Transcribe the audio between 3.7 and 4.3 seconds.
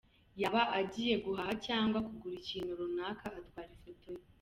ifoto ye.